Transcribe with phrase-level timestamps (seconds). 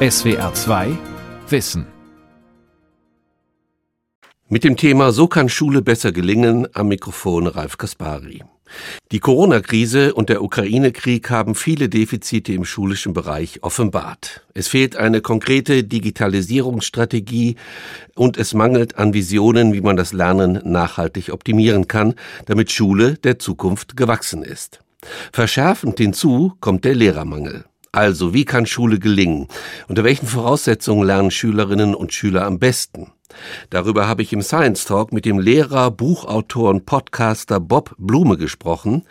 [0.00, 0.96] SWR 2
[1.48, 1.84] Wissen.
[4.48, 8.44] Mit dem Thema So kann Schule besser gelingen am Mikrofon Ralf Kaspari.
[9.10, 14.46] Die Corona-Krise und der Ukraine-Krieg haben viele Defizite im schulischen Bereich offenbart.
[14.54, 17.56] Es fehlt eine konkrete Digitalisierungsstrategie
[18.14, 22.14] und es mangelt an Visionen, wie man das Lernen nachhaltig optimieren kann,
[22.46, 24.78] damit Schule der Zukunft gewachsen ist.
[25.32, 27.64] Verschärfend hinzu kommt der Lehrermangel.
[27.92, 29.48] Also, wie kann Schule gelingen?
[29.88, 33.12] Unter welchen Voraussetzungen lernen Schülerinnen und Schüler am besten?
[33.70, 39.04] Darüber habe ich im Science Talk mit dem Lehrer, Buchautor und Podcaster Bob Blume gesprochen.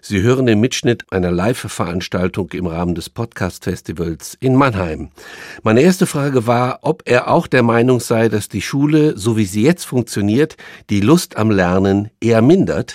[0.00, 5.10] Sie hören den Mitschnitt einer Live-Veranstaltung im Rahmen des Podcast-Festivals in Mannheim.
[5.62, 9.44] Meine erste Frage war, ob er auch der Meinung sei, dass die Schule, so wie
[9.44, 10.56] sie jetzt funktioniert,
[10.90, 12.94] die Lust am Lernen eher mindert.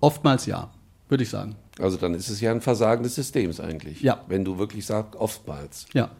[0.00, 0.70] Oftmals ja,
[1.08, 1.56] würde ich sagen.
[1.78, 4.00] Also dann ist es ja ein Versagen des Systems eigentlich.
[4.00, 4.24] Ja.
[4.28, 5.86] Wenn du wirklich sagst, oftmals.
[5.92, 6.10] Ja.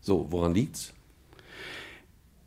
[0.00, 0.92] So, woran liegt's?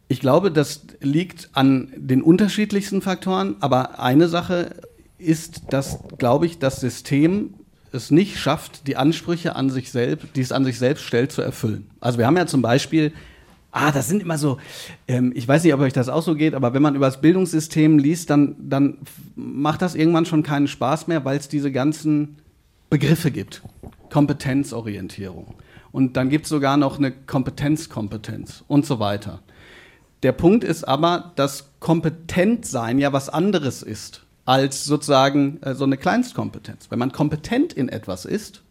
[0.07, 4.75] Ich glaube, das liegt an den unterschiedlichsten Faktoren, aber eine Sache
[5.19, 7.53] ist, dass, glaube ich, das System
[7.91, 11.41] es nicht schafft, die Ansprüche an sich selbst, die es an sich selbst stellt, zu
[11.41, 11.89] erfüllen.
[11.99, 13.13] Also wir haben ja zum Beispiel,
[13.71, 14.57] ah, das sind immer so,
[15.07, 17.21] ähm, ich weiß nicht, ob euch das auch so geht, aber wenn man über das
[17.21, 18.97] Bildungssystem liest, dann, dann
[19.35, 22.37] macht das irgendwann schon keinen Spaß mehr, weil es diese ganzen
[22.89, 23.61] Begriffe gibt.
[24.09, 25.53] Kompetenzorientierung.
[25.91, 29.39] Und dann gibt es sogar noch eine Kompetenzkompetenz und so weiter.
[30.23, 35.97] Der Punkt ist aber, dass Kompetentsein ja was anderes ist als sozusagen äh, so eine
[35.97, 36.89] Kleinstkompetenz.
[36.89, 38.63] Wenn man kompetent in etwas ist,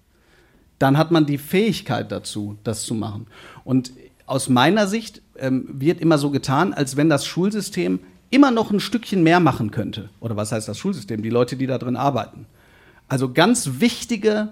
[0.78, 3.26] dann hat man die Fähigkeit dazu, das zu machen.
[3.64, 3.92] Und
[4.28, 8.80] aus meiner Sicht ähm, wird immer so getan, als wenn das Schulsystem immer noch ein
[8.80, 10.10] Stückchen mehr machen könnte.
[10.20, 11.22] Oder was heißt das Schulsystem?
[11.22, 12.46] Die Leute, die da drin arbeiten.
[13.08, 14.50] Also ganz wichtige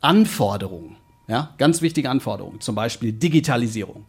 [0.00, 0.96] Anforderungen,
[1.26, 4.04] ja, ganz wichtige Anforderungen, zum Beispiel Digitalisierung,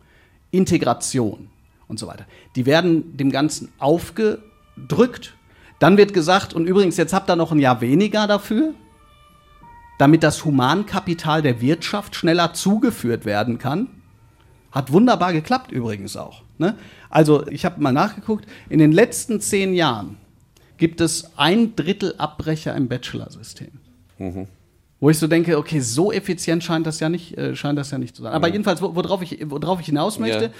[0.52, 1.50] Integration,
[1.88, 2.26] und so weiter.
[2.56, 5.34] Die werden dem Ganzen aufgedrückt.
[5.80, 8.74] Dann wird gesagt, und übrigens, jetzt habt ihr noch ein Jahr weniger dafür,
[9.98, 13.88] damit das Humankapital der Wirtschaft schneller zugeführt werden kann.
[14.78, 16.44] Hat wunderbar geklappt übrigens auch.
[16.60, 16.76] Ne?
[17.10, 20.18] Also ich habe mal nachgeguckt, in den letzten zehn Jahren
[20.78, 23.72] gibt es ein Drittel Abbrecher im Bachelorsystem.
[24.20, 24.46] Mhm.
[25.00, 27.98] Wo ich so denke, okay, so effizient scheint das ja nicht, äh, scheint das ja
[27.98, 28.34] nicht zu sein.
[28.34, 28.54] Aber mhm.
[28.54, 30.52] jedenfalls, worauf ich, worauf ich hinaus möchte, ja.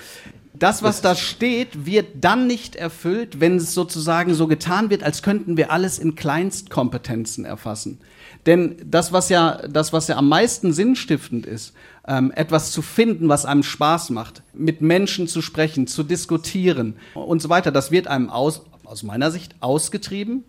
[0.56, 5.22] das, was da steht, wird dann nicht erfüllt, wenn es sozusagen so getan wird, als
[5.22, 8.00] könnten wir alles in Kleinstkompetenzen erfassen.
[8.48, 11.74] Denn das, was ja, das, was ja am meisten sinnstiftend ist,
[12.08, 17.42] ähm, etwas zu finden, was einem Spaß macht, mit Menschen zu sprechen, zu diskutieren und
[17.42, 20.46] so weiter, das wird einem aus, aus meiner Sicht ausgetrieben,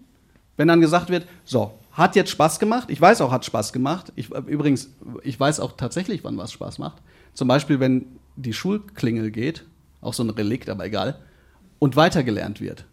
[0.56, 2.88] wenn dann gesagt wird, so, hat jetzt Spaß gemacht.
[2.88, 4.12] Ich weiß auch, hat Spaß gemacht.
[4.15, 4.91] Ich, übrigens,
[5.25, 7.03] ich weiß auch tatsächlich, wann was Spaß macht.
[7.34, 9.65] Zum Beispiel, wenn die Schulklingel geht,
[10.00, 11.19] auch so ein Relikt, aber egal,
[11.80, 12.84] und weitergelernt wird.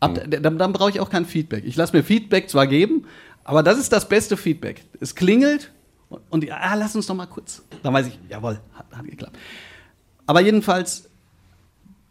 [0.00, 0.42] Ab, mhm.
[0.42, 1.64] Dann, dann brauche ich auch kein Feedback.
[1.64, 3.06] Ich lasse mir Feedback zwar geben,
[3.48, 4.84] aber das ist das beste Feedback.
[5.00, 5.72] Es klingelt
[6.08, 7.62] und, und die, ah, lass uns doch mal kurz.
[7.82, 9.36] Dann weiß ich, jawohl, hat, hat geklappt.
[10.26, 11.08] Aber jedenfalls,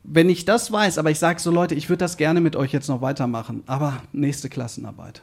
[0.04, 2.74] wenn ich das weiß, aber ich sage so, Leute, ich würde das gerne mit euch
[2.74, 5.22] jetzt noch weitermachen, aber nächste Klassenarbeit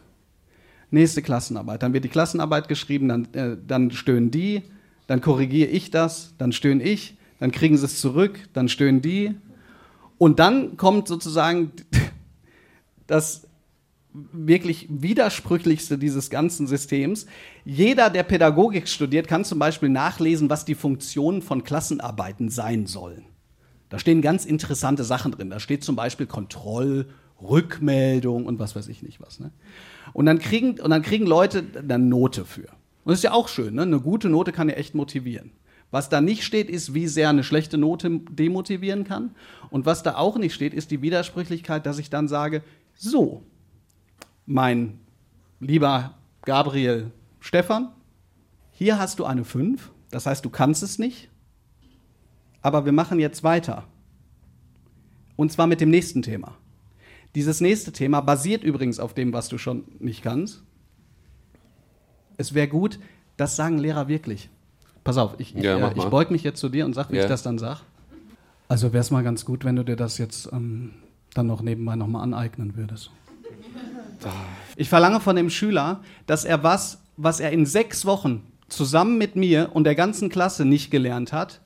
[0.95, 1.83] nächste Klassenarbeit.
[1.83, 4.63] Dann wird die Klassenarbeit geschrieben, dann, äh, dann stöhnen die,
[5.07, 9.35] dann korrigiere ich das, dann stöhne ich, dann kriegen sie es zurück, dann stöhnen die.
[10.17, 11.73] Und dann kommt sozusagen
[13.07, 13.47] das
[14.15, 17.27] wirklich widersprüchlichste dieses ganzen Systems.
[17.65, 23.25] Jeder, der Pädagogik studiert, kann zum Beispiel nachlesen, was die Funktionen von Klassenarbeiten sein sollen.
[23.89, 25.51] Da stehen ganz interessante Sachen drin.
[25.51, 27.09] Da steht zum Beispiel Kontroll,
[27.43, 29.41] Rückmeldung und was weiß ich nicht was.
[29.41, 29.51] Ne?
[30.13, 32.69] Und dann kriegen, und dann kriegen Leute eine Note für.
[33.05, 33.83] Und das ist ja auch schön, ne?
[33.83, 35.51] Eine gute Note kann ja echt motivieren.
[35.91, 39.33] Was da nicht steht, ist, wie sehr eine schlechte Note demotivieren kann.
[39.71, 42.63] Und was da auch nicht steht, ist die Widersprüchlichkeit, dass ich dann sage,
[42.97, 43.43] so,
[44.47, 45.01] mein
[45.61, 47.11] lieber Gabriel
[47.41, 47.93] Stefan,
[48.71, 51.29] hier hast du eine 5, das heißt, du kannst es nicht,
[52.63, 53.85] aber wir machen jetzt weiter.
[55.37, 56.57] Und zwar mit dem nächsten Thema.
[57.35, 60.63] Dieses nächste Thema basiert übrigens auf dem, was du schon nicht kannst.
[62.37, 63.01] Es wäre gut,
[63.37, 64.51] das sagen Lehrer wirklich.
[65.03, 67.23] Pass auf, ich, ja, äh, ich beug mich jetzt zu dir und sag, wie ja.
[67.23, 67.83] ich das dann sag.
[68.69, 70.95] Also wäre es mal ganz gut, wenn du dir das jetzt ähm,
[71.35, 73.11] dann noch nebenbei nochmal aneignen würdest.
[74.77, 79.37] Ich verlange von dem Schüler, dass er was, was er in sechs Wochen zusammen mit
[79.37, 81.61] mir und der ganzen Klasse nicht gelernt hat,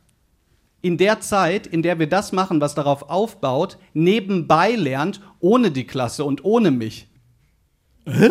[0.80, 5.86] in der Zeit, in der wir das machen, was darauf aufbaut, nebenbei lernt, ohne die
[5.86, 7.08] Klasse und ohne mich.
[8.06, 8.28] Hä?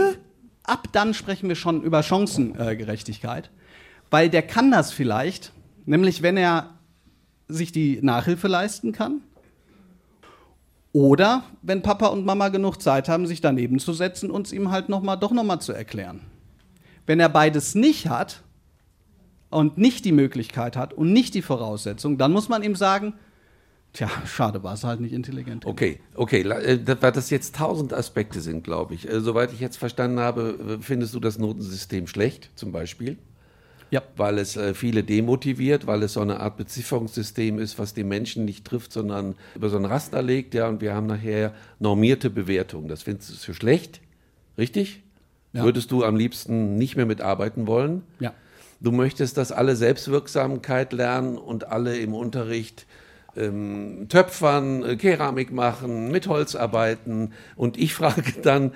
[0.63, 3.51] Ab dann sprechen wir schon über Chancengerechtigkeit,
[4.09, 5.53] weil der kann das vielleicht,
[5.85, 6.77] nämlich wenn er
[7.47, 9.21] sich die Nachhilfe leisten kann.
[10.93, 14.71] Oder wenn Papa und Mama genug Zeit haben, sich daneben zu setzen und es ihm
[14.71, 16.21] halt noch mal, doch nochmal zu erklären.
[17.05, 18.43] Wenn er beides nicht hat
[19.49, 23.13] und nicht die Möglichkeit hat und nicht die Voraussetzung, dann muss man ihm sagen,
[23.93, 25.65] Tja, schade, war es halt nicht intelligent.
[25.65, 29.09] Okay, okay, äh, weil das jetzt tausend Aspekte sind, glaube ich.
[29.09, 33.17] Äh, soweit ich jetzt verstanden habe, äh, findest du das Notensystem schlecht, zum Beispiel?
[33.89, 34.01] Ja.
[34.15, 38.65] Weil es viele demotiviert, weil es so eine Art Bezifferungssystem ist, was den Menschen nicht
[38.65, 42.89] trifft, sondern über so ein Raster legt, ja, und wir haben nachher normierte Bewertungen.
[42.89, 44.01] Das findest du für schlecht,
[44.57, 45.03] richtig?
[45.53, 45.63] Ja.
[45.63, 48.03] Würdest du am liebsten nicht mehr mitarbeiten wollen?
[48.19, 48.33] Ja.
[48.79, 52.85] Du möchtest, dass alle Selbstwirksamkeit lernen und alle im Unterricht
[53.35, 57.33] ähm, Töpfern, äh, Keramik machen, mit Holz arbeiten.
[57.55, 58.73] Und ich frage dann,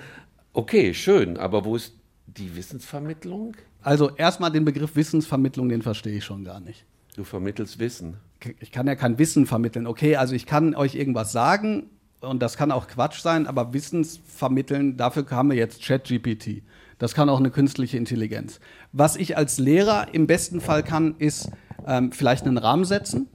[0.52, 1.94] okay, schön, aber wo ist
[2.26, 3.56] die Wissensvermittlung?
[3.82, 6.84] Also erstmal den Begriff Wissensvermittlung, den verstehe ich schon gar nicht.
[7.16, 8.16] Du vermittelst Wissen.
[8.60, 9.86] Ich kann ja kein Wissen vermitteln.
[9.86, 11.90] Okay, also ich kann euch irgendwas sagen
[12.20, 16.62] und das kann auch Quatsch sein, aber Wissensvermitteln, dafür haben wir jetzt ChatGPT.
[16.98, 18.60] Das kann auch eine künstliche Intelligenz.
[18.92, 21.50] Was ich als Lehrer im besten Fall kann, ist
[21.86, 23.28] ähm, vielleicht einen Rahmen setzen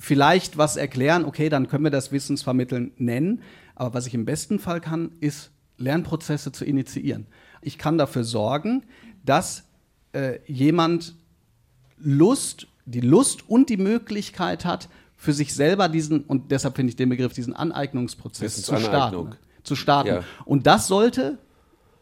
[0.00, 3.42] vielleicht was erklären, okay, dann können wir das Wissensvermitteln nennen.
[3.74, 7.26] Aber was ich im besten Fall kann, ist Lernprozesse zu initiieren.
[7.60, 8.84] Ich kann dafür sorgen,
[9.24, 9.64] dass
[10.12, 11.14] äh, jemand
[11.98, 16.96] Lust, die Lust und die Möglichkeit hat, für sich selber diesen, und deshalb finde ich
[16.96, 19.36] den Begriff, diesen Aneignungsprozess zu starten.
[19.62, 20.08] Zu starten.
[20.08, 20.24] Ja.
[20.46, 21.36] Und das sollte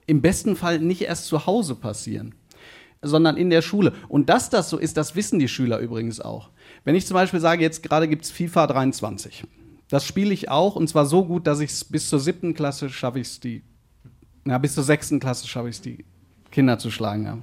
[0.07, 2.37] im besten Fall nicht erst zu Hause passieren,
[3.03, 3.93] sondern in der Schule.
[4.09, 6.51] Und dass das so ist, das wissen die Schüler übrigens auch.
[6.85, 9.45] Wenn ich zum Beispiel sage, jetzt gerade gibt es FIFA 23.
[9.89, 12.89] Das spiele ich auch und zwar so gut, dass ich es bis zur siebten Klasse
[12.89, 13.63] schaffe ich es die,
[14.47, 16.05] ja, bis zur sechsten Klasse schaffe ich es die
[16.53, 17.25] Kinder zu schlagen.
[17.25, 17.39] Ja.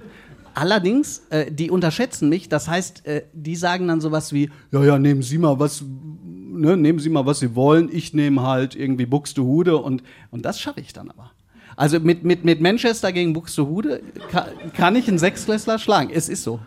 [0.55, 2.47] Allerdings, äh, die unterschätzen mich.
[2.49, 6.77] Das heißt, äh, die sagen dann sowas wie: Ja, ja, nehmen Sie mal was, ne,
[6.77, 7.89] nehmen Sie mal was Sie wollen.
[7.91, 11.31] Ich nehme halt irgendwie Buxtehude und und das schaffe ich dann aber.
[11.75, 16.09] Also mit, mit, mit Manchester gegen Buxtehude kann, kann ich einen Sechsklässler schlagen.
[16.09, 16.61] Es ist so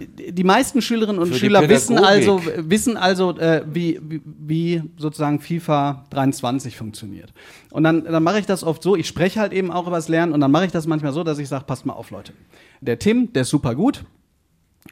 [0.00, 6.04] die meisten Schülerinnen und Schüler wissen also, wissen also äh, wie, wie, wie, sozusagen FIFA
[6.10, 7.32] 23 funktioniert.
[7.70, 10.08] Und dann, dann mache ich das oft so, ich spreche halt eben auch über das
[10.08, 12.32] Lernen und dann mache ich das manchmal so, dass ich sage, passt mal auf, Leute.
[12.80, 14.04] Der Tim, der ist super gut.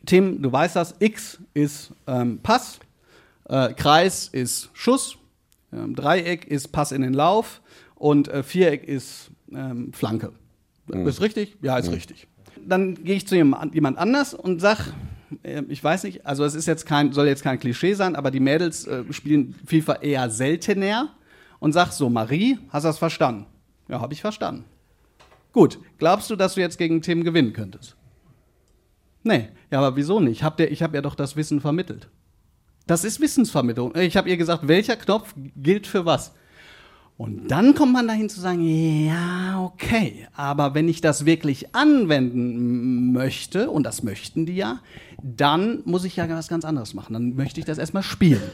[0.04, 2.78] Tim, du weißt das, X ist ähm, Pass,
[3.48, 5.16] äh, Kreis ist Schuss,
[5.72, 7.62] ähm, Dreieck ist Pass in den Lauf
[7.94, 10.32] und äh, Viereck ist ähm, Flanke.
[10.86, 11.08] Mhm.
[11.08, 11.56] Ist richtig?
[11.62, 11.94] Ja, ist mhm.
[11.94, 12.28] richtig
[12.66, 14.92] dann gehe ich zu jemand anders und sag,
[15.42, 18.30] äh, ich weiß nicht, also es ist jetzt kein, soll jetzt kein Klischee sein, aber
[18.30, 21.14] die Mädels äh, spielen FIFA eher seltener
[21.58, 23.46] und sag so, Marie, hast du das verstanden?
[23.88, 24.64] Ja, habe ich verstanden.
[25.52, 27.96] Gut, glaubst du, dass du jetzt gegen Tim gewinnen könntest?
[29.22, 30.42] Nee, ja, aber wieso nicht?
[30.42, 32.08] Ich habe ja doch das Wissen vermittelt.
[32.86, 33.94] Das ist Wissensvermittlung.
[33.96, 36.32] Ich habe ihr gesagt, welcher Knopf gilt für was.
[37.18, 43.12] Und dann kommt man dahin zu sagen, ja, okay, aber wenn ich das wirklich anwenden
[43.12, 44.78] möchte, und das möchten die ja,
[45.20, 47.14] dann muss ich ja was ganz anderes machen.
[47.14, 48.50] Dann möchte ich das erstmal spielen.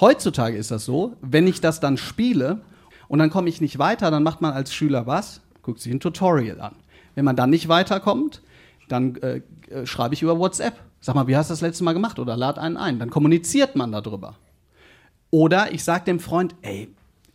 [0.00, 2.62] Heutzutage ist das so, wenn ich das dann spiele
[3.06, 5.42] und dann komme ich nicht weiter, dann macht man als Schüler was?
[5.60, 6.74] Guckt sich ein Tutorial an.
[7.14, 8.40] Wenn man dann nicht weiterkommt,
[8.88, 10.72] dann äh, äh schreibe ich über WhatsApp.
[11.00, 12.18] Sag mal, wie hast du das letzte Mal gemacht?
[12.18, 12.98] Oder lad einen ein.
[12.98, 14.36] Dann kommuniziert man darüber.
[15.30, 16.88] Oder ich sage dem Freund, ey,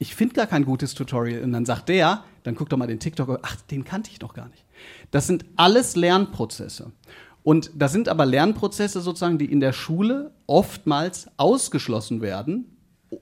[0.03, 1.43] ich finde gar kein gutes Tutorial.
[1.43, 4.33] Und dann sagt der, dann guck doch mal den TikTok, ach, den kannte ich noch
[4.33, 4.65] gar nicht.
[5.11, 6.91] Das sind alles Lernprozesse.
[7.41, 12.65] Und das sind aber Lernprozesse sozusagen, die in der Schule oftmals ausgeschlossen werden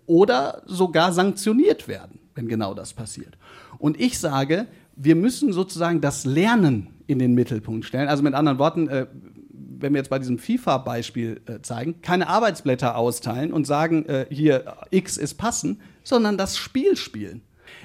[0.07, 3.37] oder sogar sanktioniert werden, wenn genau das passiert.
[3.77, 8.09] Und ich sage, wir müssen sozusagen das Lernen in den Mittelpunkt stellen.
[8.09, 9.05] Also mit anderen Worten, äh,
[9.51, 14.77] wenn wir jetzt bei diesem FIFA-Beispiel äh, zeigen, keine Arbeitsblätter austeilen und sagen, äh, hier
[14.89, 17.41] X ist passen, sondern das Spiel spielen.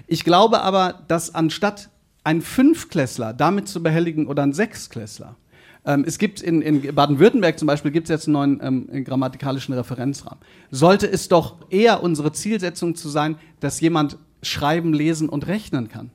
[0.06, 1.90] Ich glaube aber, dass anstatt
[2.25, 5.37] einen Fünfklässler damit zu behelligen oder einen Sechsklässler,
[5.87, 9.75] ähm, es gibt in, in Baden-Württemberg zum Beispiel gibt es jetzt einen neuen ähm, grammatikalischen
[9.75, 10.40] Referenzrahmen.
[10.70, 16.11] Sollte es doch eher unsere Zielsetzung zu sein, dass jemand schreiben, lesen und rechnen kann.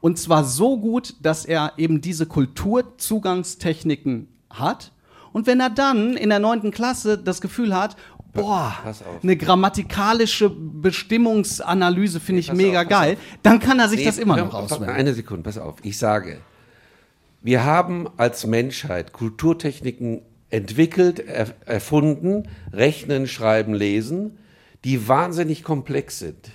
[0.00, 4.92] Und zwar so gut, dass er eben diese Kulturzugangstechniken hat.
[5.32, 7.96] Und wenn er dann in der neunten Klasse das Gefühl hat,
[8.34, 8.74] boah,
[9.22, 14.36] eine grammatikalische Bestimmungsanalyse finde ich mega auf, geil, dann kann er sich nee, das immer
[14.36, 14.90] noch auswählen.
[14.90, 15.76] Eine Sekunde, pass auf.
[15.82, 16.38] Ich sage,
[17.40, 24.38] wir haben als Menschheit Kulturtechniken entwickelt, er, erfunden, rechnen, schreiben, lesen,
[24.84, 26.50] die wahnsinnig komplex sind.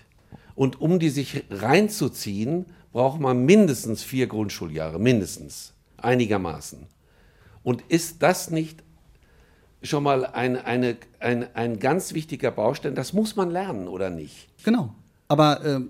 [0.55, 6.87] Und um die sich reinzuziehen, braucht man mindestens vier Grundschuljahre, mindestens, einigermaßen.
[7.63, 8.83] Und ist das nicht
[9.81, 12.95] schon mal ein, eine, ein, ein ganz wichtiger Baustein.
[12.95, 14.47] Das muss man lernen, oder nicht?
[14.63, 14.93] Genau.
[15.27, 15.89] Aber ähm,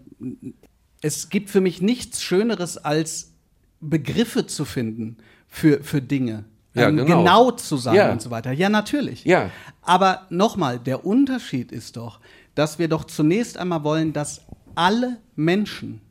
[1.01, 3.31] es gibt für mich nichts Schöneres, als
[3.79, 5.17] Begriffe zu finden
[5.47, 6.45] für, für Dinge.
[6.73, 7.17] Ja, ähm, genau.
[7.19, 8.11] genau zu sein Ja.
[8.11, 8.51] und so weiter.
[8.51, 9.25] Ja, natürlich.
[9.25, 9.49] Ja.
[9.81, 12.19] Aber nochmal, der Unterschied ist doch,
[12.55, 14.41] dass wir doch zunächst einmal wollen, dass
[14.75, 16.01] alle Menschen,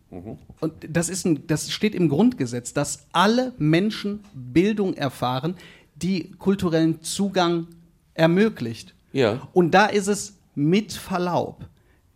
[0.60, 5.54] und das, ist ein, das steht im Grundgesetz, dass alle Menschen Bildung erfahren,
[6.02, 7.66] die kulturellen Zugang
[8.14, 8.94] ermöglicht.
[9.12, 9.48] Ja.
[9.52, 11.66] Und da ist es mit Verlaub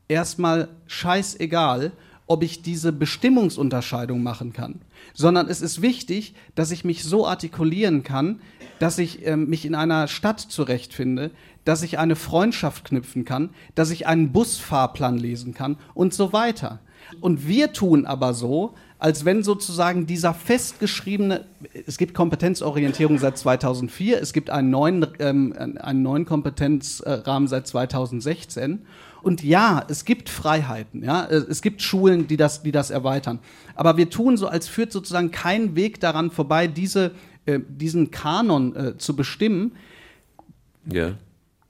[0.09, 1.93] erstmal scheißegal,
[2.27, 4.81] ob ich diese Bestimmungsunterscheidung machen kann,
[5.13, 8.41] sondern es ist wichtig, dass ich mich so artikulieren kann,
[8.79, 11.31] dass ich ähm, mich in einer Stadt zurechtfinde,
[11.65, 16.81] dass ich eine Freundschaft knüpfen kann, dass ich einen Busfahrplan lesen kann und so weiter.
[17.21, 21.45] Und wir tun aber so, als wenn sozusagen dieser festgeschriebene,
[21.89, 28.87] es gibt Kompetenzorientierung seit 2004, es gibt einen neuen, ähm, einen neuen Kompetenzrahmen seit 2016.
[29.21, 33.41] Und ja, es gibt Freiheiten, ja, es gibt Schulen, die das, die das erweitern.
[33.75, 37.11] Aber wir tun so, als führt sozusagen kein Weg daran vorbei, diese,
[37.45, 39.73] äh, diesen Kanon äh, zu bestimmen.
[40.87, 41.15] Ja.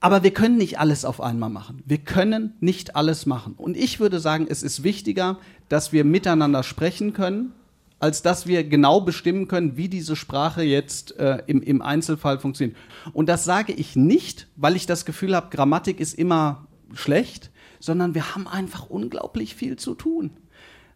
[0.03, 1.81] Aber wir können nicht alles auf einmal machen.
[1.85, 3.53] Wir können nicht alles machen.
[3.55, 7.53] Und ich würde sagen, es ist wichtiger, dass wir miteinander sprechen können,
[7.99, 12.77] als dass wir genau bestimmen können, wie diese Sprache jetzt äh, im, im Einzelfall funktioniert.
[13.13, 18.13] Und das sage ich nicht, weil ich das Gefühl habe, Grammatik ist immer schlecht, sondern
[18.13, 20.31] wir haben einfach unglaublich viel zu tun.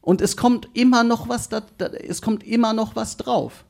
[0.02, 3.64] Und es kommt immer noch was, da, da, es kommt immer noch was drauf.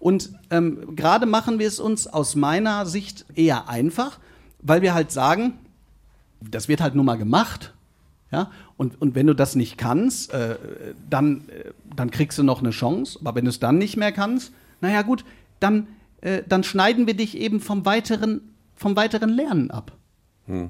[0.00, 4.18] Und ähm, gerade machen wir es uns aus meiner Sicht eher einfach,
[4.62, 5.54] weil wir halt sagen,
[6.40, 7.74] das wird halt nur mal gemacht.
[8.32, 8.50] Ja?
[8.76, 10.56] Und, und wenn du das nicht kannst, äh,
[11.08, 13.18] dann, äh, dann kriegst du noch eine Chance.
[13.20, 15.24] Aber wenn du es dann nicht mehr kannst, naja gut,
[15.58, 15.86] dann,
[16.20, 18.40] äh, dann schneiden wir dich eben vom weiteren,
[18.76, 19.92] vom weiteren Lernen ab.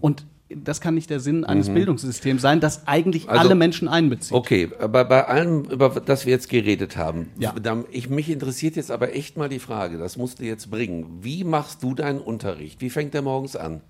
[0.01, 4.33] Und das kann nicht der Sinn eines Bildungssystems sein, das eigentlich Also- alle Menschen einbezieht.
[4.33, 7.55] Okay, aber bei allem, über das wir jetzt geredet haben, Ja.
[7.91, 11.19] ich, mich interessiert jetzt aber echt mal die Frage, das musst du jetzt bringen.
[11.23, 12.81] Wie machst du deinen Unterricht?
[12.81, 13.81] Wie fängt der morgens an?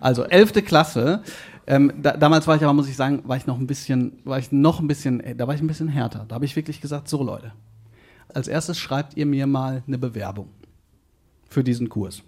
[0.00, 0.62] Also 11.
[0.64, 1.22] Klasse.
[1.66, 4.38] Ähm, da, damals war ich aber, muss ich sagen, war ich noch ein bisschen, war
[4.38, 6.24] ich noch ein bisschen, äh, da war ich ein bisschen härter.
[6.28, 7.52] Da habe ich wirklich gesagt, so Leute,
[8.32, 10.48] als erstes schreibt ihr mir mal eine Bewerbung
[11.50, 12.22] für diesen Kurs.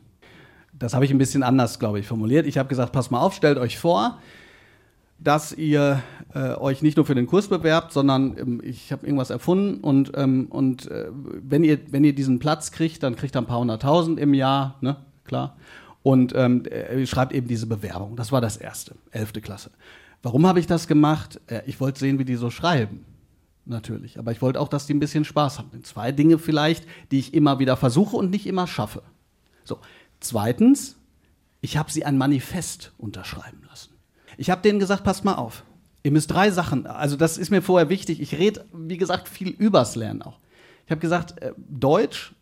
[0.81, 2.47] Das habe ich ein bisschen anders, glaube ich, formuliert.
[2.47, 4.19] Ich habe gesagt, passt mal auf, stellt euch vor,
[5.19, 6.03] dass ihr
[6.35, 10.13] äh, euch nicht nur für den Kurs bewerbt, sondern ähm, ich habe irgendwas erfunden und,
[10.17, 13.61] ähm, und äh, wenn, ihr, wenn ihr diesen Platz kriegt, dann kriegt ihr ein paar
[13.61, 15.57] hunderttausend im Jahr, ne, klar.
[16.03, 18.17] Und ähm, äh, schreibt eben diese Bewerbung.
[18.17, 19.71] Das war das erste, elfte Klasse.
[20.23, 21.39] Warum habe ich das gemacht?
[21.47, 23.05] Äh, ich wollte sehen, wie die so schreiben.
[23.67, 24.19] Natürlich.
[24.19, 25.85] Aber ich wollte auch, dass die ein bisschen Spaß haben.
[25.85, 29.03] Zwei Dinge vielleicht, die ich immer wieder versuche und nicht immer schaffe.
[29.63, 29.79] So.
[30.21, 30.97] Zweitens,
[31.61, 33.91] ich habe sie ein Manifest unterschreiben lassen.
[34.37, 35.65] Ich habe denen gesagt, passt mal auf.
[36.03, 38.21] Ihr müsst drei Sachen, also das ist mir vorher wichtig.
[38.21, 40.39] Ich rede, wie gesagt, viel übers Lernen auch.
[40.87, 42.33] Ich habe gesagt, äh, Deutsch,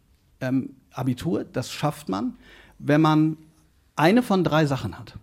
[0.40, 2.34] ähm, Abitur, das schafft man,
[2.78, 3.36] wenn man
[3.96, 5.14] eine von drei Sachen hat.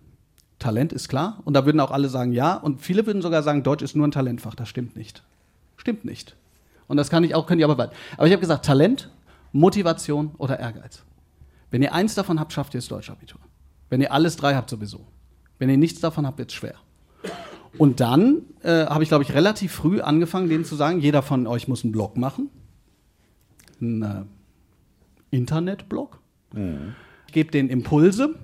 [0.59, 3.63] Talent ist klar und da würden auch alle sagen ja und viele würden sogar sagen,
[3.63, 4.55] Deutsch ist nur ein Talentfach.
[4.55, 5.23] Das stimmt nicht.
[5.77, 6.35] Stimmt nicht.
[6.87, 7.91] Und das kann ich auch, können die aber weit.
[8.17, 9.09] Aber ich habe gesagt, Talent,
[9.51, 11.03] Motivation oder Ehrgeiz.
[11.75, 13.41] Wenn ihr eins davon habt, schafft ihr das Deutschabitur.
[13.89, 15.05] Wenn ihr alles drei habt, sowieso.
[15.59, 16.75] Wenn ihr nichts davon habt, wird es schwer.
[17.77, 21.47] Und dann äh, habe ich, glaube ich, relativ früh angefangen, denen zu sagen, jeder von
[21.47, 22.49] euch muss einen Blog machen.
[23.81, 26.17] Einen äh, Internetblog.
[27.27, 28.35] Ich gebe denen Impulse,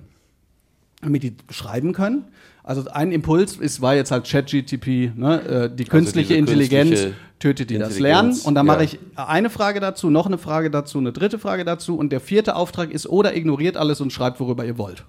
[1.00, 2.26] damit die schreiben können.
[2.62, 5.40] Also ein Impuls ist, war jetzt halt ChatGTP, ne?
[5.40, 8.38] äh, die künstliche diese Intelligenz künstliche tötet die das Lernen.
[8.44, 8.72] Und dann ja.
[8.72, 11.96] mache ich eine Frage dazu, noch eine Frage dazu, eine dritte Frage dazu.
[11.96, 15.04] Und der vierte Auftrag ist, oder ignoriert alles und schreibt, worüber ihr wollt.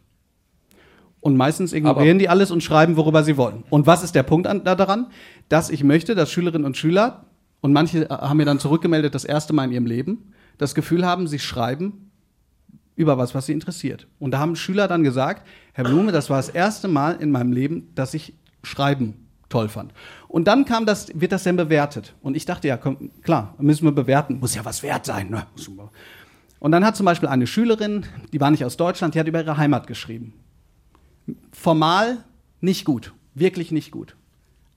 [1.19, 3.63] Und meistens ignorieren die alles und schreiben, worüber sie wollen.
[3.69, 5.07] Und was ist der Punkt an, da daran?
[5.47, 7.25] Dass ich möchte, dass Schülerinnen und Schüler,
[7.61, 11.27] und manche haben mir dann zurückgemeldet, das erste Mal in ihrem Leben, das Gefühl haben,
[11.27, 12.11] sie schreiben
[12.95, 14.07] über was, was sie interessiert.
[14.19, 17.51] Und da haben Schüler dann gesagt, Herr Blume, das war das erste Mal in meinem
[17.51, 19.22] Leben, dass ich Schreiben
[19.53, 19.93] toll fand.
[20.27, 22.15] Und dann kam das, wird das denn bewertet?
[22.22, 24.39] Und ich dachte, ja, komm, klar, müssen wir bewerten.
[24.39, 25.29] Muss ja was wert sein.
[25.29, 25.45] Ne?
[26.60, 29.41] Und dann hat zum Beispiel eine Schülerin, die war nicht aus Deutschland, die hat über
[29.41, 30.33] ihre Heimat geschrieben.
[31.51, 32.24] Formal
[32.62, 34.15] nicht gut, wirklich nicht gut.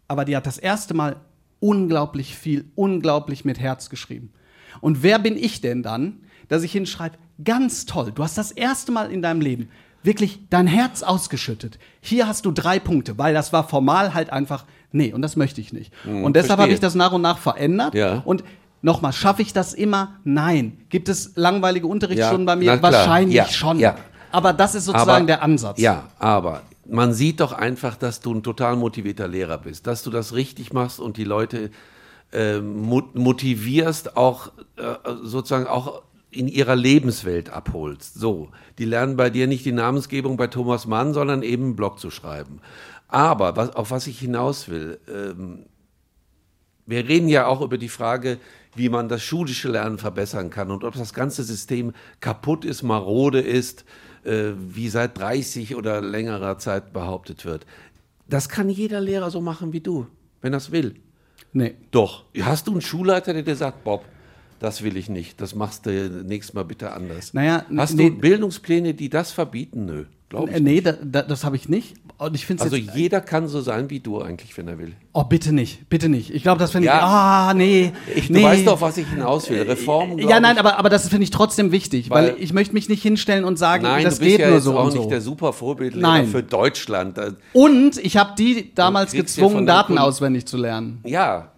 [0.09, 1.16] Aber die hat das erste Mal
[1.59, 4.33] unglaublich viel, unglaublich mit Herz geschrieben.
[4.83, 8.92] Und wer bin ich denn dann, dass ich hinschreibe, ganz toll, du hast das erste
[8.92, 9.68] Mal in deinem Leben
[10.06, 11.78] wirklich dein Herz ausgeschüttet.
[12.00, 15.60] Hier hast du drei Punkte, weil das war formal halt einfach, nee, und das möchte
[15.60, 15.92] ich nicht.
[16.06, 17.94] und deshalb habe ich das nach und nach verändert.
[17.94, 18.22] Ja.
[18.25, 18.42] Und
[18.80, 20.16] nochmal, schaffe ich das immer?
[20.25, 20.78] Nein.
[20.88, 22.82] Gibt es langweilige Unterrichtsstunden Ja, bei mir?
[22.82, 23.78] Wahrscheinlich Ja, schon.
[23.78, 23.96] ja.
[24.32, 25.78] Aber das ist sozusagen Aber- der Ansatz.
[25.80, 30.10] Ja, aber man sieht doch einfach, dass du ein total motivierter Lehrer bist, dass du
[30.10, 31.70] das richtig machst und die Leute
[32.32, 34.82] äh, mo- motivierst, auch äh,
[35.22, 38.14] sozusagen auch in ihrer Lebenswelt abholst.
[38.14, 41.99] So, die lernen bei dir nicht die Namensgebung bei Thomas Mann, sondern eben einen Blog
[41.99, 42.61] zu schreiben.
[43.09, 45.66] Aber was, auf was ich hinaus will, ähm,
[46.87, 48.38] wir reden ja auch über die Frage,
[48.75, 53.40] wie man das schulische Lernen verbessern kann und ob das ganze System kaputt ist, marode
[53.40, 53.85] ist,
[54.25, 57.66] äh, wie seit 30 oder längerer Zeit behauptet wird.
[58.28, 60.06] Das kann jeder Lehrer so machen wie du,
[60.42, 60.97] wenn er es will.
[61.52, 61.75] Nee.
[61.90, 62.25] Doch.
[62.40, 64.04] Hast du einen Schulleiter, der dir sagt, Bob,
[64.60, 65.90] das will ich nicht, das machst du
[66.25, 67.34] nächstes Mal bitte anders.
[67.34, 68.10] Naja, Hast nee.
[68.10, 69.84] du Bildungspläne, die das verbieten?
[69.86, 70.56] Nö, glaube ich.
[70.56, 70.86] Äh, Nee, nicht.
[70.86, 71.94] da, da, das habe ich nicht.
[72.18, 74.94] Und ich finde Also jeder kann so sein wie du eigentlich, wenn er will.
[75.12, 76.30] Oh, bitte nicht, bitte nicht.
[76.32, 76.94] Ich glaube, das finde ich.
[76.94, 77.00] Ja.
[77.02, 77.92] Ah, nee.
[78.14, 78.38] Ich, nee.
[78.38, 79.60] Du weißt doch, was ich hinaus will.
[79.60, 80.18] Reformen.
[80.18, 82.72] Ja, glaub nein, ich, aber, aber das finde ich trotzdem wichtig, weil, Weil- ich möchte
[82.72, 84.86] mich nicht hinstellen und sagen, Nein, das du bist geht ja nur jetzt so auch
[84.86, 85.10] und nicht so.
[85.10, 87.20] der super Vorbildlehrer für Deutschland.
[87.52, 91.00] Und ich habe die damals ja gezwungen, Daten Kunden- auswendig zu lernen.
[91.04, 91.52] Ja,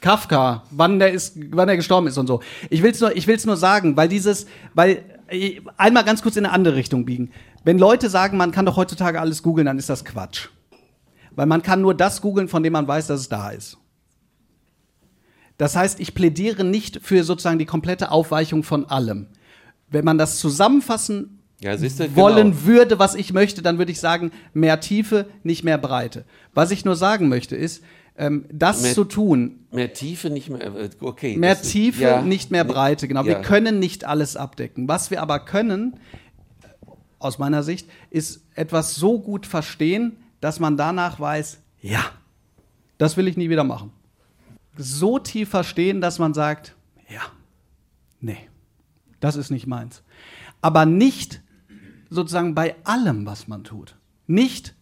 [0.00, 2.40] Kafka, wann der ist, wann er gestorben ist und so.
[2.70, 6.44] Ich will's nur, ich will's nur sagen, weil dieses, weil äh, einmal ganz kurz in
[6.44, 7.30] eine andere Richtung biegen.
[7.64, 10.48] Wenn Leute sagen, man kann doch heutzutage alles googeln, dann ist das Quatsch.
[11.32, 13.78] Weil man kann nur das googeln, von dem man weiß, dass es da ist.
[15.58, 19.28] Das heißt, ich plädiere nicht für sozusagen die komplette Aufweichung von allem.
[19.88, 22.64] Wenn man das zusammenfassen ja du, wollen genau.
[22.64, 26.24] würde, was ich möchte, dann würde ich sagen, mehr Tiefe, nicht mehr Breite.
[26.54, 27.84] Was ich nur sagen möchte, ist,
[28.16, 30.60] ähm, das Mehr- zu tun, Mehr Tiefe, nicht mehr.
[30.60, 31.36] äh, Okay.
[31.36, 33.24] mehr ist- Tiefe, ja, nicht mehr Breite, genau.
[33.24, 33.40] Wir ja.
[33.42, 34.86] können nicht alles abdecken.
[34.88, 35.94] Was wir aber können,
[36.62, 36.66] äh,
[37.18, 42.04] aus meiner Sicht, ist etwas so gut verstehen, dass man danach weiß, ja,
[42.98, 43.92] das will ich nie wieder machen.
[44.76, 46.74] So tief verstehen, dass man sagt,
[47.08, 47.20] ja,
[48.20, 48.38] nee,
[49.20, 50.02] das ist nicht meins.
[50.60, 51.40] Aber nicht
[52.10, 53.96] sozusagen bei allem, was man tut.
[54.26, 54.74] Nicht,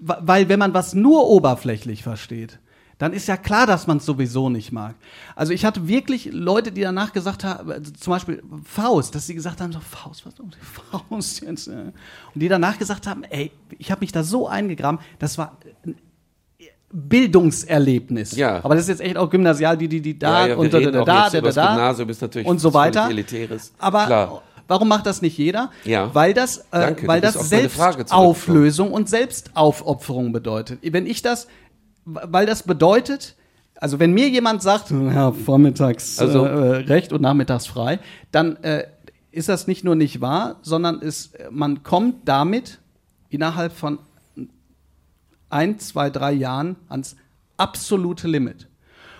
[0.00, 2.58] weil wenn man was nur oberflächlich versteht,
[2.98, 4.94] dann ist ja klar, dass man es sowieso nicht mag.
[5.34, 9.34] Also ich hatte wirklich Leute, die danach gesagt haben, also zum Beispiel Faust, dass sie
[9.34, 10.56] gesagt haben, so Faust, was um die
[11.08, 11.68] Faust jetzt?
[11.68, 11.92] äh?" Und
[12.34, 15.96] die danach gesagt haben, ey, ich habe mich da so eingegraben, das war ein
[16.90, 18.36] Bildungserlebnis.
[18.36, 18.64] Ja.
[18.64, 20.80] Aber das ist jetzt echt auch gymnasial, die, die, die da Ja, ja, und da,
[20.80, 23.10] da, da, da, da, das da Gymnasium, ist natürlich und so weiter.
[23.10, 23.72] elitäres.
[23.78, 24.42] Aber Klar.
[24.68, 25.70] Warum macht das nicht jeder?
[25.84, 26.14] Ja.
[26.14, 30.80] Weil das, äh, Danke, weil das Selbstauflösung und Selbstaufopferung bedeutet.
[30.82, 31.46] Wenn ich das,
[32.04, 33.36] weil das bedeutet,
[33.76, 37.98] also wenn mir jemand sagt, ja, vormittags Also- äh, recht und nachmittags frei,
[38.32, 38.84] dann äh,
[39.30, 42.78] ist das nicht nur nicht wahr, sondern es, man kommt damit
[43.28, 43.98] innerhalb von
[45.50, 47.16] ein, zwei, drei Jahren ans
[47.56, 48.66] absolute Limit.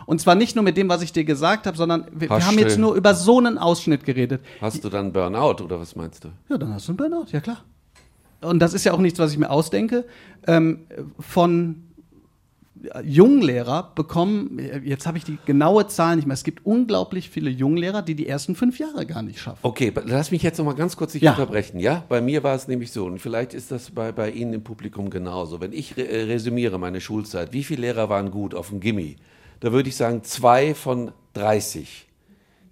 [0.07, 2.59] Und zwar nicht nur mit dem, was ich dir gesagt habe, sondern wir, wir haben
[2.59, 4.41] jetzt nur über so einen Ausschnitt geredet.
[4.61, 6.29] Hast du dann Burnout oder was meinst du?
[6.49, 7.65] Ja, dann hast du einen Burnout, ja klar.
[8.41, 10.05] Und das ist ja auch nichts, was ich mir ausdenke.
[10.47, 10.81] Ähm,
[11.19, 11.83] von
[13.03, 18.03] Junglehrer bekommen, jetzt habe ich die genaue Zahl nicht mehr, es gibt unglaublich viele Junglehrer,
[18.03, 19.59] die die ersten fünf Jahre gar nicht schaffen.
[19.63, 21.33] Okay, lass mich jetzt noch mal ganz kurz dich Ja.
[21.33, 21.81] unterbrechen.
[21.81, 24.63] Ja, bei mir war es nämlich so und vielleicht ist das bei, bei Ihnen im
[24.63, 25.61] Publikum genauso.
[25.61, 29.17] Wenn ich re äh, resümiere meine Schulzeit, wie viele Lehrer waren gut auf dem Gimmi?
[29.61, 32.07] Da würde ich sagen zwei von 30,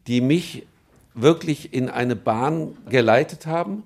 [0.07, 0.67] die mich
[1.15, 3.85] wirklich in eine Bahn geleitet haben,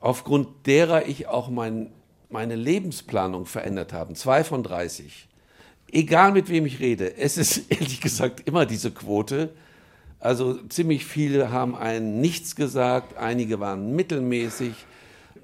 [0.00, 1.90] aufgrund derer ich auch mein,
[2.28, 4.14] meine Lebensplanung verändert habe.
[4.14, 5.28] Zwei von 30.
[5.90, 9.50] Egal mit wem ich rede, es ist ehrlich gesagt immer diese Quote.
[10.20, 14.74] Also ziemlich viele haben einen nichts gesagt, einige waren mittelmäßig.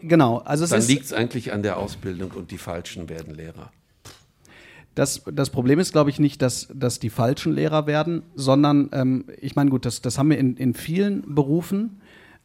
[0.03, 3.71] Genau, also Dann liegt es eigentlich an der Ausbildung und die Falschen werden Lehrer.
[4.95, 9.25] Das, das Problem ist, glaube ich, nicht, dass, dass die falschen Lehrer werden, sondern, ähm,
[9.41, 12.01] ich meine, gut, das, das haben wir in, in vielen Berufen,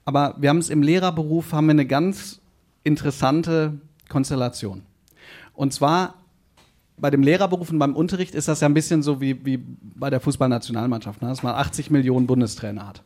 [0.05, 2.41] aber wir haben es im Lehrerberuf, haben wir eine ganz
[2.83, 4.81] interessante Konstellation.
[5.53, 6.15] Und zwar
[6.97, 10.09] bei dem Lehrerberuf und beim Unterricht ist das ja ein bisschen so wie, wie bei
[10.09, 11.29] der Fußballnationalmannschaft, ne?
[11.29, 13.03] dass man 80 Millionen Bundestrainer hat.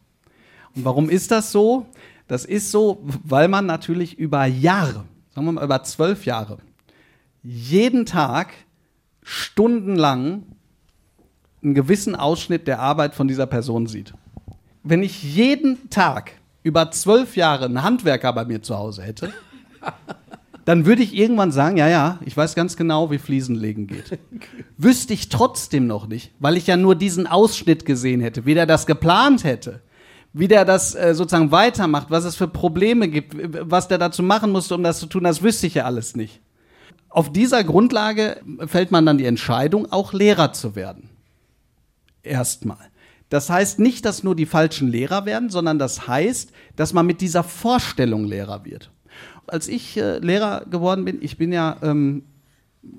[0.75, 1.86] Und warum ist das so?
[2.27, 6.58] Das ist so, weil man natürlich über Jahre, sagen wir mal über zwölf Jahre,
[7.43, 8.53] jeden Tag
[9.23, 10.43] stundenlang
[11.63, 14.13] einen gewissen Ausschnitt der Arbeit von dieser Person sieht.
[14.83, 19.33] Wenn ich jeden Tag über zwölf Jahre einen Handwerker bei mir zu Hause hätte,
[20.65, 24.17] dann würde ich irgendwann sagen, ja, ja, ich weiß ganz genau, wie Fliesenlegen geht.
[24.77, 28.65] Wüsste ich trotzdem noch nicht, weil ich ja nur diesen Ausschnitt gesehen hätte, wie der
[28.65, 29.81] das geplant hätte,
[30.31, 33.36] wie der das äh, sozusagen weitermacht, was es für Probleme gibt,
[33.69, 36.41] was der dazu machen musste, um das zu tun, das wüsste ich ja alles nicht.
[37.13, 41.12] Auf dieser Grundlage fällt man dann die Entscheidung, auch Lehrer zu werden.
[42.23, 42.89] Erstmal.
[43.30, 47.21] Das heißt nicht, dass nur die falschen Lehrer werden, sondern das heißt, dass man mit
[47.21, 48.89] dieser Vorstellung Lehrer wird.
[49.45, 52.23] Als ich äh, Lehrer geworden bin, ich bin ja ähm,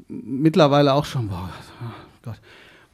[0.06, 1.50] mittlerweile auch schon, boah,
[1.82, 1.86] oh
[2.22, 2.40] Gott,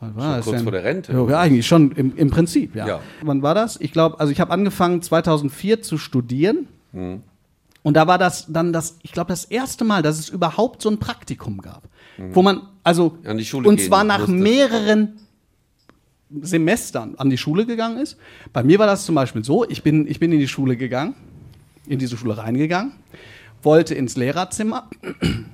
[0.00, 0.62] wann war schon das kurz denn?
[0.62, 1.12] vor der Rente?
[1.12, 2.86] Ja, eigentlich schon im, im Prinzip, ja.
[2.86, 3.00] ja.
[3.20, 3.78] Wann war das?
[3.78, 6.66] Ich glaube, also ich habe angefangen 2004 zu studieren.
[6.92, 7.24] Hm.
[7.82, 10.90] Und da war das dann das, ich glaube, das erste Mal, dass es überhaupt so
[10.90, 11.84] ein Praktikum gab.
[12.18, 12.34] Mhm.
[12.34, 15.18] Wo man, also, An die Schule und zwar nach mehreren
[16.42, 18.16] Semestern an die Schule gegangen ist.
[18.52, 21.14] Bei mir war das zum Beispiel so, ich bin, ich bin in die Schule gegangen,
[21.86, 22.92] in diese Schule reingegangen,
[23.62, 24.88] wollte ins Lehrerzimmer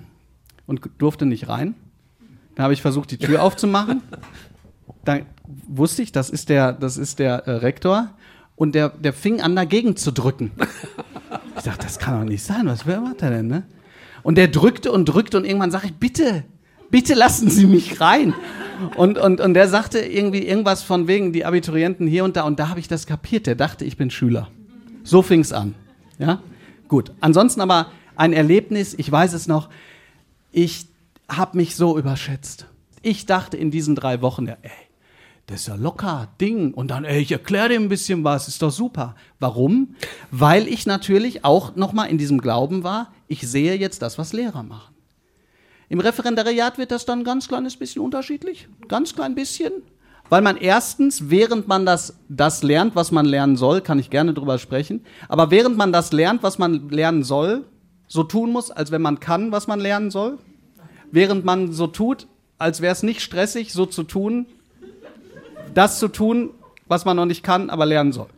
[0.66, 1.74] und durfte nicht rein.
[2.54, 4.02] Dann habe ich versucht, die Tür aufzumachen.
[5.04, 5.24] Dann
[5.66, 8.10] wusste ich, das ist der, das ist der äh, Rektor.
[8.54, 10.50] Und der, der fing an, dagegen zu drücken.
[11.66, 12.66] Dachte, das kann doch nicht sein.
[12.66, 13.64] Was macht er denn, ne?
[14.22, 16.44] Und der drückte und drückte und irgendwann sage ich, bitte,
[16.90, 18.34] bitte lassen Sie mich rein.
[18.96, 22.42] Und, und, und der sagte irgendwie irgendwas von wegen die Abiturienten hier und da.
[22.42, 23.46] Und da habe ich das kapiert.
[23.46, 24.48] Der dachte, ich bin Schüler.
[25.04, 25.74] So fing es an.
[26.18, 26.40] Ja,
[26.88, 27.12] gut.
[27.20, 29.68] Ansonsten aber ein Erlebnis, ich weiß es noch,
[30.52, 30.86] ich
[31.28, 32.66] habe mich so überschätzt.
[33.02, 34.56] Ich dachte in diesen drei Wochen, ey,
[35.46, 36.74] das ist ja locker, Ding.
[36.74, 39.14] Und dann, ey, ich erkläre dir ein bisschen was, ist doch super.
[39.38, 39.94] Warum?
[40.30, 44.62] Weil ich natürlich auch nochmal in diesem Glauben war, ich sehe jetzt das, was Lehrer
[44.62, 44.94] machen.
[45.88, 49.72] Im Referendariat wird das dann ein ganz kleines bisschen unterschiedlich, ganz klein bisschen.
[50.28, 54.34] Weil man erstens, während man das, das lernt, was man lernen soll, kann ich gerne
[54.34, 57.64] drüber sprechen, aber während man das lernt, was man lernen soll,
[58.08, 60.38] so tun muss, als wenn man kann, was man lernen soll.
[61.12, 62.26] Während man so tut,
[62.58, 64.46] als wäre es nicht stressig, so zu tun,
[65.76, 66.50] das zu tun,
[66.86, 68.28] was man noch nicht kann, aber lernen soll.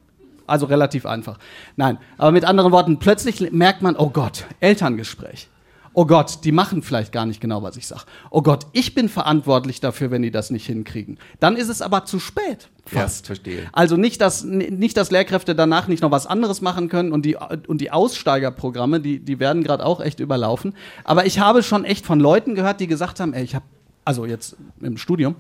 [0.47, 1.39] Also relativ einfach.
[1.77, 5.49] Nein, aber mit anderen Worten, plötzlich merkt man, oh Gott, Elterngespräch.
[5.95, 8.03] Oh Gott, die machen vielleicht gar nicht genau, was ich sage.
[8.31, 11.19] Oh Gott, ich bin verantwortlich dafür, wenn die das nicht hinkriegen.
[11.41, 12.69] Dann ist es aber zu spät.
[12.87, 13.25] Fast.
[13.25, 13.67] Ja, verstehe.
[13.73, 17.37] Also nicht, dass, nicht, dass Lehrkräfte danach nicht noch was anderes machen können und die,
[17.67, 20.75] und die Aussteigerprogramme, die, die werden gerade auch echt überlaufen.
[21.03, 23.65] Aber ich habe schon echt von Leuten gehört, die gesagt haben, ey, ich habe,
[24.05, 25.35] also jetzt im Studium,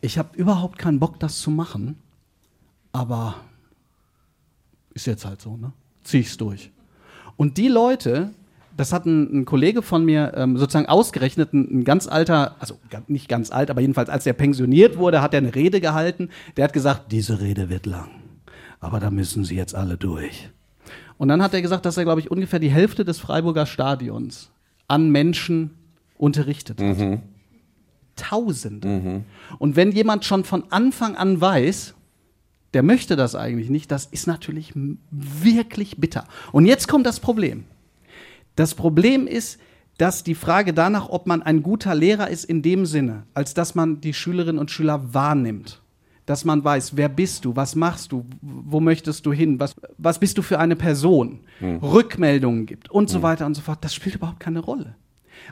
[0.00, 1.96] ich habe überhaupt keinen Bock, das zu machen,
[2.92, 3.36] aber
[4.94, 5.72] ist jetzt halt so, ne?
[6.02, 6.70] Zieh ich's durch.
[7.36, 8.30] Und die Leute,
[8.76, 12.78] das hat ein, ein Kollege von mir ähm, sozusagen ausgerechnet, ein, ein, ganz alter, also
[13.06, 16.30] nicht ganz alt, aber jedenfalls als er pensioniert wurde, hat er eine Rede gehalten.
[16.56, 18.10] Der hat gesagt, diese Rede wird lang,
[18.80, 20.50] aber da müssen Sie jetzt alle durch.
[21.18, 24.50] Und dann hat er gesagt, dass er, glaube ich, ungefähr die Hälfte des Freiburger Stadions
[24.86, 25.72] an Menschen
[26.16, 26.98] unterrichtet hat.
[26.98, 27.22] Mhm.
[28.18, 28.88] Tausende.
[28.88, 29.24] Mhm.
[29.58, 31.94] Und wenn jemand schon von Anfang an weiß,
[32.74, 34.72] der möchte das eigentlich nicht, das ist natürlich
[35.10, 36.26] wirklich bitter.
[36.52, 37.64] Und jetzt kommt das Problem.
[38.56, 39.58] Das Problem ist,
[39.98, 43.74] dass die Frage danach, ob man ein guter Lehrer ist in dem Sinne, als dass
[43.74, 45.82] man die Schülerinnen und Schüler wahrnimmt.
[46.24, 50.18] Dass man weiß, wer bist du, was machst du, wo möchtest du hin, was, was
[50.18, 51.78] bist du für eine Person, hm.
[51.78, 53.78] Rückmeldungen gibt und so weiter und so fort.
[53.80, 54.94] Das spielt überhaupt keine Rolle.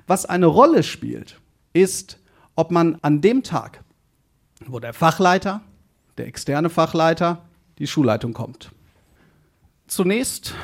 [0.07, 1.41] Was eine Rolle spielt,
[1.73, 2.19] ist,
[2.57, 3.85] ob man an dem Tag,
[4.67, 5.61] wo der Fachleiter,
[6.17, 7.43] der externe Fachleiter,
[7.79, 8.71] die Schulleitung kommt,
[9.87, 10.55] zunächst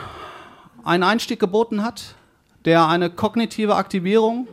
[0.83, 2.17] einen Einstieg geboten hat,
[2.65, 4.49] der eine kognitive Aktivierung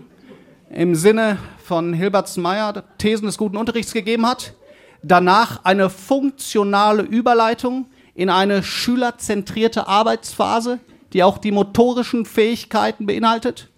[0.70, 4.54] im Sinne von Hilbert Meyer Thesen des guten Unterrichts gegeben hat,
[5.02, 10.80] danach eine funktionale Überleitung in eine schülerzentrierte Arbeitsphase,
[11.14, 13.70] die auch die motorischen Fähigkeiten beinhaltet,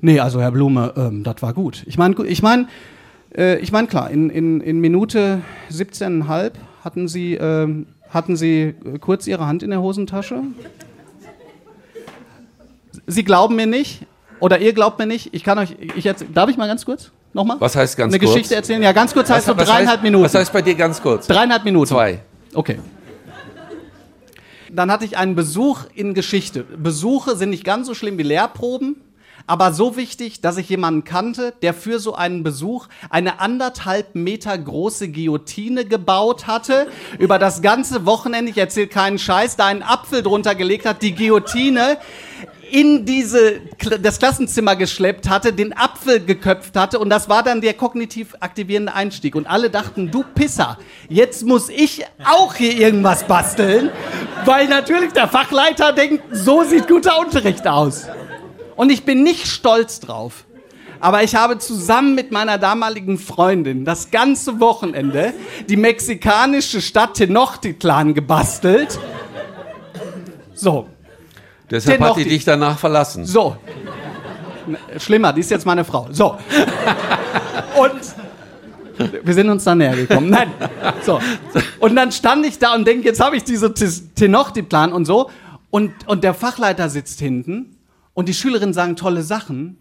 [0.00, 1.82] Nee, also Herr Blume, ähm, das war gut.
[1.86, 2.68] Ich meine, ich meine,
[3.36, 5.40] äh, ich meine klar, in, in, in Minute
[5.72, 6.52] 17,5
[6.84, 10.42] hatten Sie, äh, hatten Sie äh, kurz Ihre Hand in der Hosentasche.
[13.06, 14.06] Sie glauben mir nicht,
[14.38, 15.34] oder ihr glaubt mir nicht.
[15.34, 17.10] Ich kann euch, ich jetzt, darf ich mal ganz kurz?
[17.32, 17.56] Nochmal?
[17.58, 18.30] Was heißt ganz Eine kurz?
[18.30, 18.82] Eine Geschichte erzählen?
[18.82, 20.24] Ja, ganz kurz heißt so dreieinhalb heißt, Minuten.
[20.24, 21.26] Was heißt bei dir ganz kurz?
[21.26, 21.86] Dreieinhalb Minuten.
[21.88, 22.20] Zwei.
[22.54, 22.78] Okay.
[24.70, 26.62] Dann hatte ich einen Besuch in Geschichte.
[26.62, 28.96] Besuche sind nicht ganz so schlimm wie Lehrproben
[29.48, 34.56] aber so wichtig, dass ich jemanden kannte, der für so einen Besuch eine anderthalb Meter
[34.56, 36.86] große Guillotine gebaut hatte,
[37.18, 41.14] über das ganze Wochenende, ich erzähle keinen Scheiß, da einen Apfel drunter gelegt hat, die
[41.14, 41.96] Guillotine
[42.70, 43.62] in diese,
[44.02, 48.92] das Klassenzimmer geschleppt hatte, den Apfel geköpft hatte und das war dann der kognitiv aktivierende
[48.94, 49.34] Einstieg.
[49.34, 50.76] Und alle dachten, du Pisser,
[51.08, 53.90] jetzt muss ich auch hier irgendwas basteln,
[54.44, 58.06] weil natürlich der Fachleiter denkt, so sieht guter Unterricht aus.
[58.78, 60.44] Und ich bin nicht stolz drauf.
[61.00, 65.34] Aber ich habe zusammen mit meiner damaligen Freundin das ganze Wochenende
[65.68, 69.00] die mexikanische Stadt Tenochtitlan gebastelt.
[70.54, 70.86] So.
[71.68, 73.24] Deshalb Tenochti hat die dich danach verlassen.
[73.26, 73.56] So.
[74.96, 76.06] Schlimmer, die ist jetzt meine Frau.
[76.12, 76.38] So.
[77.80, 78.00] Und
[79.24, 80.30] Wir sind uns dann näher gekommen.
[80.30, 80.52] Nein.
[81.02, 81.20] So.
[81.80, 85.30] Und dann stand ich da und denke, jetzt habe ich diese Tenochti-Plan und so.
[85.70, 87.77] Und, und der Fachleiter sitzt hinten
[88.18, 89.76] und die Schülerinnen sagen tolle Sachen.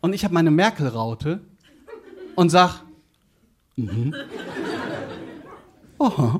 [0.00, 1.40] Und ich habe meine Merkel-Raute
[2.36, 2.84] und sag,
[3.74, 4.14] mhm.
[5.98, 6.38] Oh.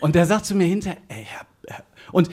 [0.00, 2.30] Und der sagt zu mir hinterher, ey, Herr, und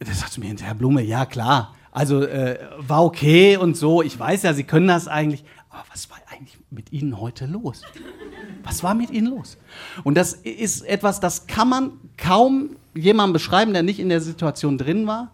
[0.00, 4.02] der sagt zu mir hinterher, Herr Blume, ja klar, also äh, war okay und so,
[4.02, 7.82] ich weiß ja, Sie können das eigentlich, aber was war eigentlich mit Ihnen heute los?
[8.64, 9.56] Was war mit Ihnen los?
[10.02, 14.78] Und das ist etwas, das kann man kaum jemandem beschreiben, der nicht in der Situation
[14.78, 15.30] drin war,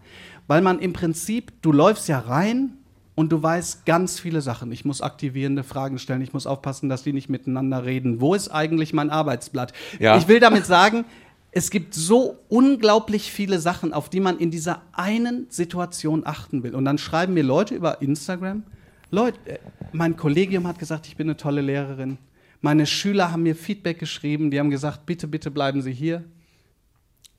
[0.47, 2.73] weil man im Prinzip, du läufst ja rein
[3.15, 4.71] und du weißt ganz viele Sachen.
[4.71, 8.21] Ich muss aktivierende Fragen stellen, ich muss aufpassen, dass die nicht miteinander reden.
[8.21, 9.73] Wo ist eigentlich mein Arbeitsblatt?
[9.99, 10.17] Ja.
[10.17, 11.05] Ich will damit sagen,
[11.51, 16.75] es gibt so unglaublich viele Sachen, auf die man in dieser einen Situation achten will.
[16.75, 18.63] Und dann schreiben mir Leute über Instagram,
[19.09, 19.59] Leute, äh,
[19.93, 22.17] mein Kollegium hat gesagt, ich bin eine tolle Lehrerin.
[22.61, 26.23] Meine Schüler haben mir Feedback geschrieben, die haben gesagt, bitte, bitte bleiben Sie hier.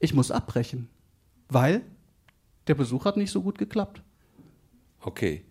[0.01, 0.89] Ich muss abbrechen,
[1.49, 1.83] weil
[2.69, 4.03] der Besuch hat nicht so gut geklappt.
[5.01, 5.43] Okay.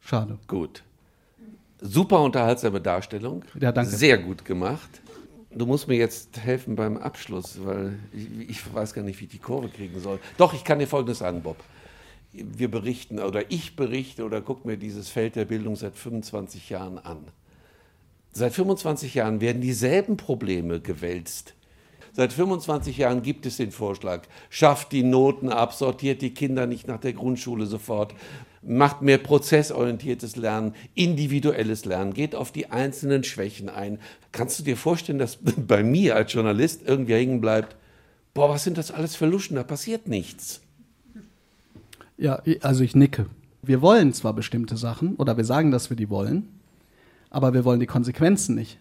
[0.00, 0.38] Schade.
[0.46, 0.82] Gut.
[1.80, 3.44] Super unterhaltsame Darstellung.
[3.60, 3.90] Ja, danke.
[3.90, 5.00] Sehr gut gemacht.
[5.50, 9.30] Du musst mir jetzt helfen beim Abschluss, weil ich, ich, weiß gar nicht, wie ich
[9.30, 10.18] die Kurve kriegen soll.
[10.36, 11.56] Doch, ich kann dir Folgendes sagen, Bob.
[12.32, 16.98] Wir berichten oder ich berichte oder guck mir dieses Feld der Bildung seit 25 Jahren
[16.98, 17.24] an.
[18.32, 21.54] Seit 25 Jahren werden dieselben Probleme gewälzt.
[22.16, 26.88] Seit 25 Jahren gibt es den Vorschlag, schafft die Noten ab, sortiert die Kinder nicht
[26.88, 28.14] nach der Grundschule sofort,
[28.62, 33.98] macht mehr prozessorientiertes Lernen, individuelles Lernen, geht auf die einzelnen Schwächen ein.
[34.32, 37.76] Kannst du dir vorstellen, dass bei mir als Journalist irgendwie hängen bleibt,
[38.32, 40.62] boah, was sind das alles für Luschen, da passiert nichts.
[42.16, 43.26] Ja, also ich nicke.
[43.60, 46.48] Wir wollen zwar bestimmte Sachen oder wir sagen, dass wir die wollen,
[47.28, 48.78] aber wir wollen die Konsequenzen nicht.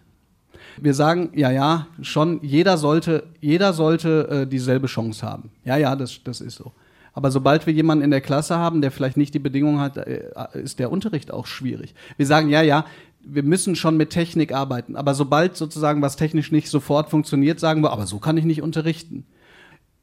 [0.78, 5.52] Wir sagen, ja, ja, schon, jeder sollte, jeder sollte äh, dieselbe Chance haben.
[5.64, 6.72] Ja, ja, das, das ist so.
[7.14, 10.32] Aber sobald wir jemanden in der Klasse haben, der vielleicht nicht die Bedingungen hat, äh,
[10.54, 11.96] ist der Unterricht auch schwierig.
[12.18, 12.86] Wir sagen, ja, ja,
[13.26, 14.96] wir müssen schon mit Technik arbeiten.
[14.96, 18.62] Aber sobald sozusagen was technisch nicht sofort funktioniert, sagen wir, aber so kann ich nicht
[18.62, 19.26] unterrichten.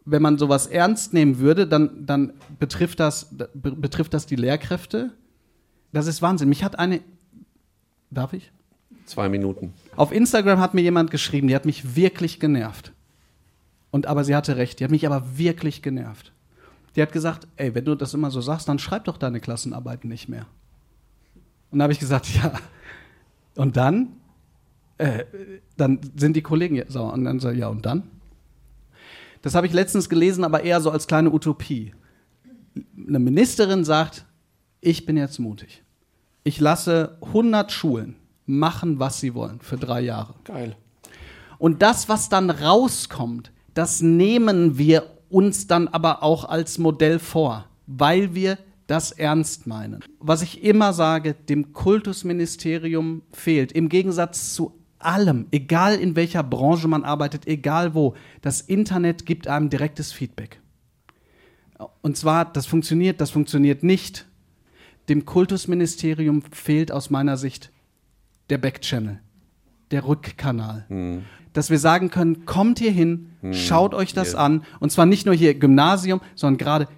[0.05, 5.11] Wenn man sowas ernst nehmen würde, dann, dann betrifft, das, betrifft das die Lehrkräfte.
[5.93, 6.49] Das ist Wahnsinn.
[6.49, 7.01] Mich hat eine.
[8.11, 8.51] Darf ich?
[9.07, 9.73] Zwei Minuten.
[9.97, 12.93] Auf Instagram hat mir jemand geschrieben, die hat mich wirklich genervt.
[13.91, 16.33] Und aber sie hatte recht, die hat mich aber wirklich genervt.
[16.97, 20.09] Die hat gesagt, ey, wenn du das immer so sagst, dann schreib doch deine Klassenarbeiten
[20.09, 20.47] nicht mehr.
[21.71, 22.53] Und da habe ich gesagt, ja.
[23.55, 24.17] Und dann,
[24.99, 25.25] äh,
[25.77, 27.12] dann sind die Kollegen sauer.
[27.12, 28.05] Und dann ich, ja, und dann?
[29.43, 31.93] Das habe ich letztens gelesen, aber eher so als kleine Utopie.
[32.97, 34.25] Eine Ministerin sagt,
[34.81, 35.83] ich bin jetzt mutig.
[36.45, 38.17] Ich lasse 100 Schulen
[38.59, 40.35] machen, was sie wollen, für drei Jahre.
[40.45, 40.77] Geil.
[41.59, 47.67] Und das, was dann rauskommt, das nehmen wir uns dann aber auch als Modell vor,
[47.87, 50.05] weil wir das ernst meinen.
[50.19, 56.88] Was ich immer sage, dem Kultusministerium fehlt, im Gegensatz zu allem, egal in welcher Branche
[56.88, 60.61] man arbeitet, egal wo, das Internet gibt einem direktes Feedback.
[62.01, 64.27] Und zwar, das funktioniert, das funktioniert nicht.
[65.09, 67.73] Dem Kultusministerium fehlt aus meiner Sicht
[68.53, 69.19] der Backchannel,
[69.91, 70.85] der Rückkanal.
[70.88, 73.55] Hm dass wir sagen können, kommt hier hin, hm.
[73.55, 74.45] schaut euch das yeah.
[74.45, 74.65] an.
[74.81, 76.88] Und zwar nicht nur hier Gymnasium, sondern gerade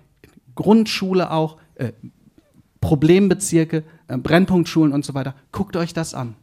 [0.55, 1.93] Grundschule auch, äh,
[2.81, 5.35] Problembezirke, äh, Brennpunktschulen und so weiter.
[5.53, 6.37] Guckt euch das an.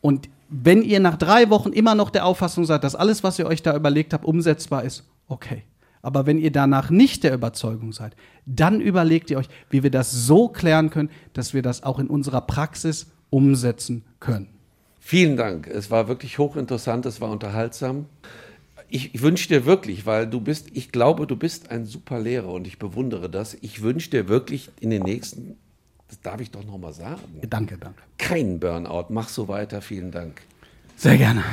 [0.00, 3.46] Und wenn ihr nach drei Wochen immer noch der Auffassung seid, dass alles, was ihr
[3.46, 5.62] euch da überlegt habt, umsetzbar ist, okay.
[6.00, 10.10] Aber wenn ihr danach nicht der Überzeugung seid, dann überlegt ihr euch, wie wir das
[10.10, 14.48] so klären können, dass wir das auch in unserer Praxis umsetzen können.
[15.00, 15.66] Vielen Dank.
[15.66, 18.06] Es war wirklich hochinteressant, es war unterhaltsam.
[18.90, 22.48] Ich, ich wünsche dir wirklich, weil du bist, ich glaube, du bist ein super Lehrer
[22.48, 23.56] und ich bewundere das.
[23.60, 25.56] Ich wünsche dir wirklich in den nächsten,
[26.08, 27.22] das darf ich doch nochmal sagen.
[27.48, 28.02] Danke, danke.
[28.16, 29.06] Kein Burnout.
[29.10, 29.82] Mach so weiter.
[29.82, 30.42] Vielen Dank.
[30.96, 31.44] Sehr gerne.